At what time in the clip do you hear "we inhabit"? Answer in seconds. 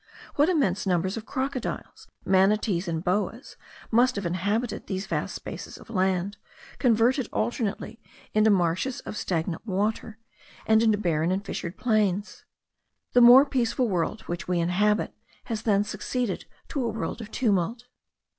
14.47-15.13